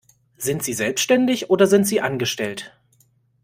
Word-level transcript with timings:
Sind 0.35 0.63
sie 0.63 0.73
selbstständig 0.73 1.51
oder 1.51 1.67
sind 1.67 1.85
sie 1.85 2.01
Angestellt? 2.01 2.75